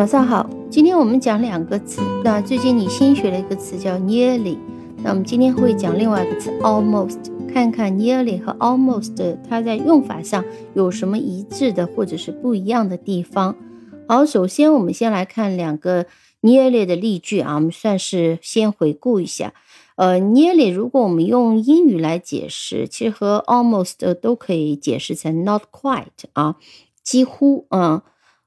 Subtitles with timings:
[0.00, 2.00] 早上好，今天我们讲两个词。
[2.24, 4.56] 那最近你新学了一个词叫 nearly，
[5.02, 7.18] 那我们今天会讲另外一个词 almost，
[7.52, 10.42] 看看 nearly 和 almost 它在用法上
[10.72, 13.54] 有什么一致的或者是不一样的地方。
[14.08, 16.06] 好，首先我们先来看两个
[16.40, 19.52] nearly 的例句啊，我们算是先回顾一下。
[19.96, 26.56] 呃，nearly 如果我们用英语来解释，其实和 almost 都可以解释成 not quite 啊，
[27.04, 28.04] 几乎啊，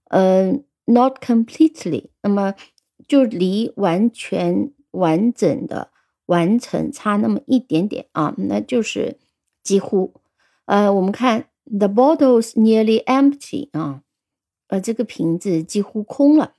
[0.09, 0.63] 嗯。
[0.86, 2.54] Not completely，那么
[3.06, 5.90] 就离完全完整的
[6.24, 9.18] 完成差那么一点点啊，那就是
[9.62, 10.14] 几乎。
[10.64, 14.02] 呃，我们看 the bottle's nearly empty 啊，
[14.68, 16.54] 呃，这个瓶子几乎空了。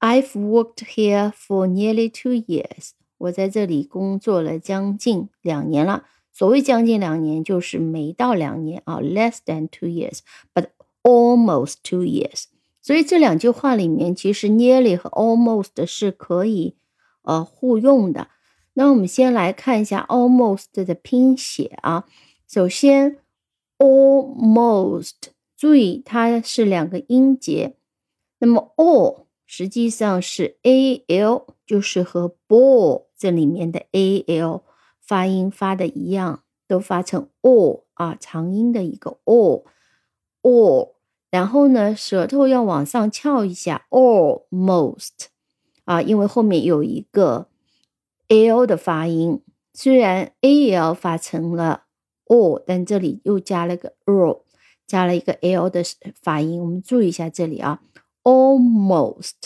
[0.00, 6.04] I've worked here for nearly two years，我在这里工作了将近两年了。
[6.30, 10.66] 所谓将近两年，就是没到两年啊，less than two years，but
[11.02, 12.44] almost two years。
[12.89, 16.75] 所以这两句话里面，其实 nearly 和 almost 是可以
[17.21, 18.29] 呃互用的。
[18.73, 22.05] 那我们先来看一下 almost 的拼写啊。
[22.47, 23.19] 首先
[23.77, 25.11] ，almost，
[25.55, 27.75] 注意它是两个音节。
[28.39, 34.63] 那么 all 实际上是 al，就是和 ball 这里面的 al
[34.99, 40.93] 发音发的一样，都发成 all 啊，长音的一个 all，all。
[41.31, 45.27] 然后呢，舌头要往上翘一下，almost，
[45.85, 47.47] 啊，因为后面有一个
[48.27, 49.41] l 的发音，
[49.73, 51.83] 虽然 al 发成了
[52.25, 54.41] o，但这里又加了个 r，
[54.87, 55.83] 加了一个 l 的
[56.19, 57.81] 发音，我们注意一下这里啊
[58.23, 59.43] ，almost，o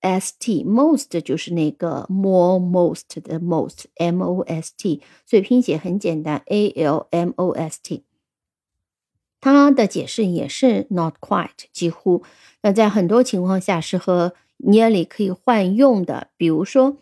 [0.00, 8.04] s t，most 就是那个 more most 的 most，m o s t，所以拼写很简单，a l m o s t。
[9.44, 12.22] 它的解释也是 not quite 几乎，
[12.62, 16.28] 那在很多情况下是和 nearly 可以换用的。
[16.38, 16.96] 比如说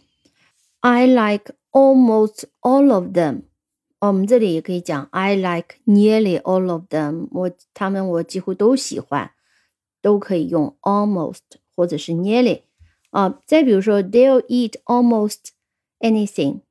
[0.81, 3.43] ，I like almost all of them。
[4.01, 7.29] 我们这里也可以讲 I like nearly all of them。
[7.31, 9.31] 我他们我几乎都喜欢，
[10.01, 11.43] 都可以用 almost
[11.77, 12.63] 或者是 nearly
[13.11, 13.39] 啊。
[13.47, 15.51] 再比如说，They'll eat almost
[16.01, 16.63] anything。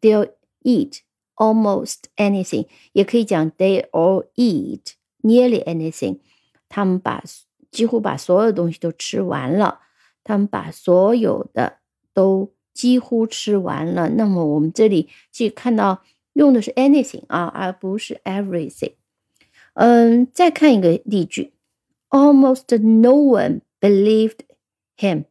[0.00, 0.30] They'll
[0.62, 1.00] eat
[1.34, 4.92] almost anything，也可以讲 They all eat。
[5.21, 6.19] Nearly anything，
[6.67, 7.23] 他们把
[7.69, 9.79] 几乎把所有东西都吃完了。
[10.23, 11.77] 他们把所有的
[12.13, 14.09] 都几乎吃完了。
[14.09, 16.03] 那么我们这里去看到
[16.33, 18.93] 用的是 anything 啊，而不是 everything。
[19.73, 21.53] 嗯，再看一个例句，
[22.09, 24.39] Almost no one believed
[24.97, 25.25] him。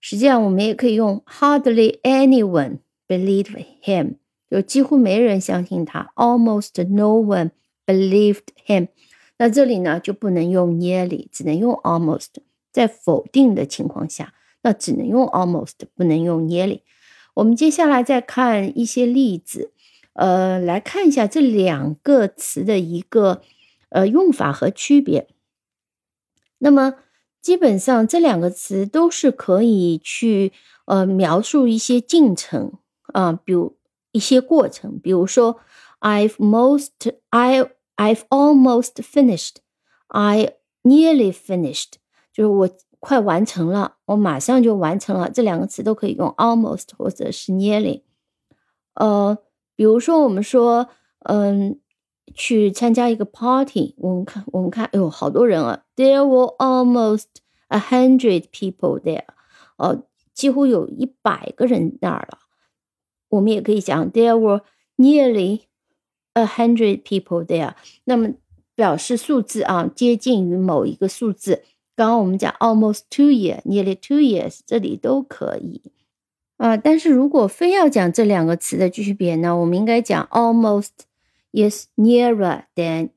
[0.00, 4.16] 实际上我们也可以用 Hardly anyone believed him，
[4.50, 6.10] 就几乎没人相信他。
[6.16, 7.50] Almost no one
[7.85, 8.87] Believed him。
[9.37, 12.27] 那这里呢就不能用 nearly，只能用 almost。
[12.71, 16.81] 在否定的情况下，那只能用 almost，不能用 nearly。
[17.35, 19.71] 我们接下来再看一些例子，
[20.11, 23.41] 呃，来看一下这两个词的一个
[23.89, 25.27] 呃用法和区别。
[26.57, 26.95] 那么
[27.41, 30.51] 基本上这两个词都是可以去
[30.85, 32.73] 呃描述一些进程
[33.13, 33.77] 啊，比如
[34.11, 35.59] 一些过程，比如说
[35.99, 36.91] I've most
[37.29, 37.69] I。
[37.96, 39.56] I've almost finished.
[40.08, 41.94] I nearly finished.
[42.32, 45.30] 就是我快完成了，我马上就完成了。
[45.30, 48.02] 这两个词都可以用 almost 或者是 nearly。
[48.94, 49.38] 呃，
[49.76, 50.88] 比如说我们说，
[51.20, 51.80] 嗯，
[52.34, 55.84] 去参加一个 party，我们看，我们看，哎呦，好多人啊！
[55.96, 57.26] There were almost
[57.68, 59.24] a hundred people there。
[59.76, 60.02] 呃，
[60.34, 62.38] 几乎有一百个人那儿了。
[63.30, 64.62] 我们也可以讲，There were
[64.96, 65.62] nearly
[66.35, 68.33] A hundred people there，那么
[68.75, 71.63] 表示数字啊，接近于某一个数字。
[71.95, 75.81] 刚刚我们讲 almost two years，nearly two years，这里都可以
[76.57, 76.75] 啊。
[76.75, 80.89] 但是如果非要讲这两个词的区别呢，我们应该讲 almost
[81.53, 83.11] is nearer than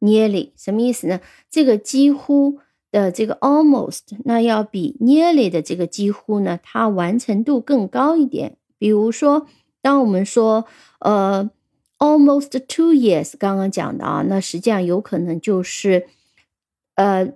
[0.00, 1.20] nearly，什么意思呢？
[1.50, 2.60] 这个几乎
[2.90, 8.56] 的这个 almost，那要比 nearly 的这个几乎呢，它完成度更高一点。
[8.78, 9.46] 比如说，
[9.82, 10.64] 当我们说
[11.00, 11.50] 呃。
[11.99, 16.07] Almost two years，刚刚讲的啊，那实际上有可能就是
[16.95, 17.27] 呃，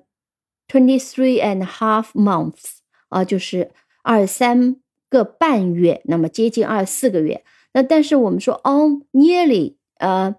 [0.67, 2.77] twenty three and half months
[3.09, 3.69] 啊，就是
[4.01, 4.77] 二三
[5.07, 7.44] 个半月，那么接近二十四个月。
[7.73, 10.35] 那但是我们说 on nearly 呃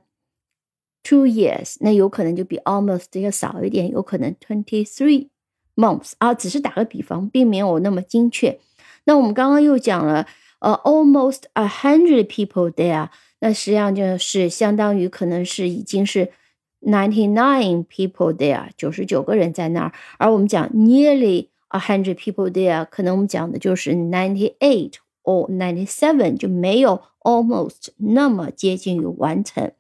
[1.05, 5.29] two years，那有可能就比 almost 要少一点，有可能 twenty three
[5.77, 8.59] months 啊，只是打个比方，并没有那么精确。
[9.05, 10.27] 那我们刚刚又讲了
[10.59, 13.11] 呃，almost a hundred people there。
[13.42, 16.32] 那实际上就是相当于可能是已经是
[16.80, 19.94] ninety nine people there，九十九个人在那儿。
[20.18, 24.94] 而我们讲 nearly a hundred people there，可能我们讲的就是 ninety eight
[25.24, 29.72] or ninety seven，就没有 almost 那么接近于完成。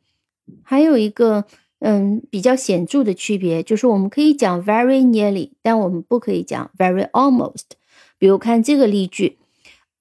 [0.64, 1.46] 还有一个
[1.80, 7.72] 嗯比较显著的区别，就是我们可以讲 very nearly，但我们不可以讲 very almost。
[8.18, 9.38] 比如看这个例句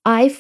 [0.05, 0.37] ，I've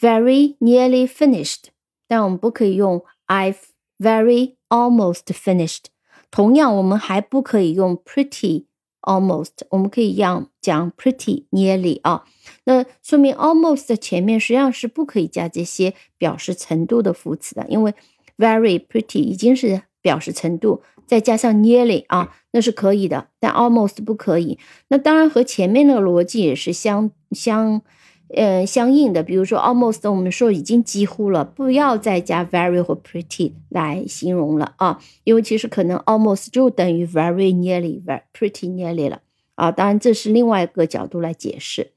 [0.00, 1.66] very nearly finished，
[2.10, 3.58] 但我们不可以用 I've
[4.00, 5.84] very almost finished。
[6.32, 8.64] 同样，我们还不可以用 pretty
[9.02, 12.24] almost，我们可以样讲 pretty nearly 啊。
[12.64, 17.94] 那说明 almost 前面实际上是不可以加这些表示程度的副词的，因为
[18.36, 24.58] very pretty 已经是表示程度，再加上 nearly 啊，那是可以的，但 almost 不可以。
[24.88, 27.82] 那当然和前面那个逻辑也是相相。
[28.32, 39.22] 呃，相应的，比如说 almost，我们说已经几乎了，不要再加 very 或 pretty 来形容了啊，因为其实可能 almost 就等于 very nearly，very pretty nearly 了
[39.56, 39.72] 啊。
[39.72, 41.90] 当然，这是另外一个角度来解释。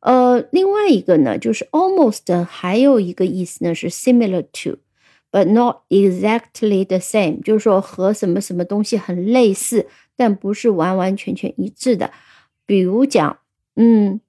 [0.00, 9.86] 呃，另外一个呢，就是 almost 还有一个意思呢是 similar to，but not exactly the same，就是说和什么什么东西很类似，
[10.16, 12.10] 但不是完完全全一致的。
[12.66, 13.38] 比如讲，
[13.76, 14.20] 嗯。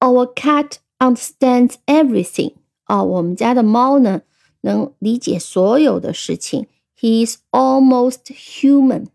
[0.00, 2.52] Our cat understands everything.
[2.84, 4.22] 啊，我们家的猫呢，
[4.60, 6.66] 能理解所有的事情。
[6.98, 9.06] He's almost human.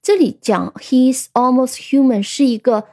[0.00, 2.84] 这里讲 he's almost human 是一个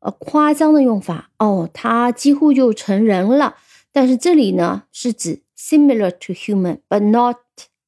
[0.00, 3.56] 呃夸张的用法哦，他几乎就成人了。
[3.92, 7.36] 但是这里呢是指 similar to human, but not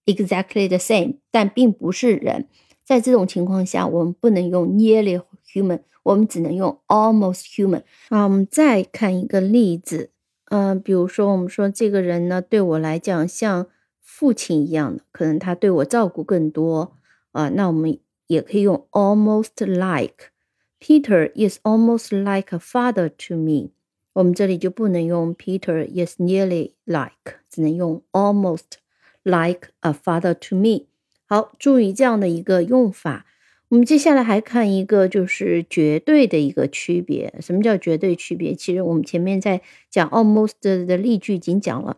[0.05, 2.49] exactly the same，但并不是人。
[2.85, 5.21] 在这种情况下，我们不能用 nearly
[5.53, 5.81] human。
[6.03, 8.25] 我们只能用 almost human 啊。
[8.25, 10.11] 我们再看一个例子，
[10.51, 13.67] 嗯，比如说我们说这个人呢，对我来讲像
[14.01, 16.97] 父亲一样的，可能他对我照顾更多
[17.33, 17.49] 啊。
[17.49, 17.99] 那我们
[18.29, 20.31] 也可以用 almost like
[20.79, 23.71] Peter is almost like a father to me。
[24.13, 28.79] 我们这里就不能用 Peter is nearly like，只能用 almost
[29.25, 30.87] like a father to me。
[31.27, 33.27] 好，注意这样的一个用法。
[33.72, 37.34] 我们接下来还看一个，就是绝对的一个区别。
[37.40, 38.54] 什么叫绝对区别？
[38.54, 41.96] 其实我们前面在讲 almost 的例句已经讲了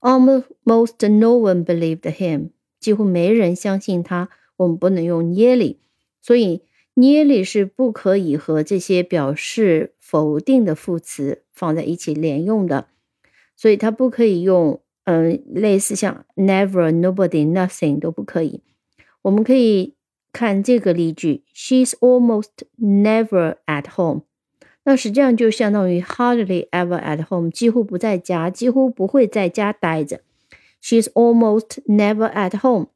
[0.00, 2.48] ，almost no one believed him，
[2.80, 4.30] 几乎没人相信他。
[4.56, 5.76] 我们不能用 nearly，
[6.22, 6.62] 所以
[6.94, 12.86] nearly 是不可以和这些表示否定的副词放在一起连用的，
[13.54, 18.62] 所以它不可以用，嗯，类似像 never、nobody、nothing 都不可以。
[19.20, 19.92] 我们可以。
[20.31, 22.49] 看这个例句，She's almost
[22.79, 24.23] never at home。
[24.83, 30.21] 那实际上就相当于 hardly ever at home，几乎不在家，几乎不会在家待着。
[30.81, 32.87] She's almost never at home。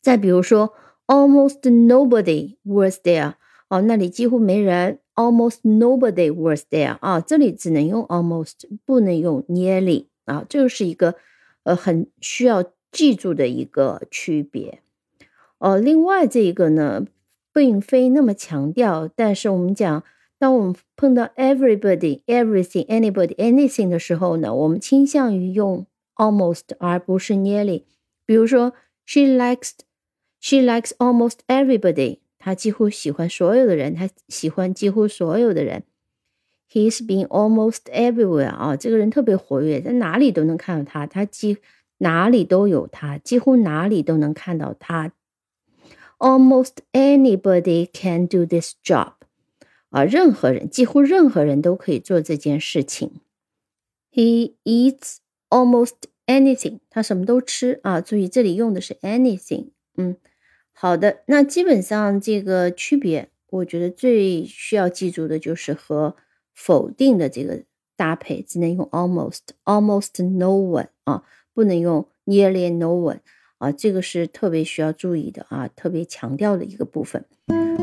[0.00, 0.72] 再比如说，
[1.06, 3.34] almost nobody was there。
[3.68, 5.00] 哦，那里几乎没人。
[5.14, 6.96] Almost nobody was there。
[7.00, 8.54] 啊，这里只能用 almost，
[8.86, 10.06] 不能用 nearly。
[10.24, 11.16] 啊，这是一个
[11.64, 14.80] 呃很需要记住的一个区别。
[15.63, 17.05] 哦，另外这个呢，
[17.53, 19.07] 并非那么强调。
[19.07, 20.03] 但是我们讲，
[20.37, 27.83] 当我们碰到 everybody、everything、anybody、anything 的时候呢，我们倾向于用 almost 而不是 nearly。
[28.25, 28.73] 比如说
[29.05, 29.71] ，she likes
[30.41, 35.83] she likes almost everybody，她几乎喜欢所有的人，她喜欢几乎所有的人。
[36.69, 41.59] He's been almost everywhere 啊，这个人特别活跃，在哪里都能看到他，他几
[41.99, 45.13] 哪里都有他，几乎哪里都能看到他。
[46.18, 49.12] Almost anybody can do this job，
[49.90, 53.20] 啊，任何人，几乎任何人都可以做这件事情。
[54.10, 55.94] He eats almost
[56.26, 58.00] anything，他什么都吃啊。
[58.00, 59.68] 注意这里用的是 anything。
[59.96, 60.16] 嗯，
[60.72, 66.16] 好的，那基本上这个区别，我觉得最需要记住的就是和
[66.52, 67.62] 否定的这个
[67.94, 71.22] 搭配，只能用 almost，almost no one 啊，
[71.54, 73.20] 不能用 nearly no one。
[73.63, 77.23] 啊，这个是特别需要注意的啊，特别强调的一个部分。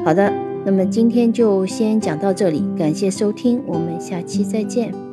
[0.04, 0.30] 好的，
[0.66, 5.09] 那么今天就先讲到这里，感谢收听，我们下期再见。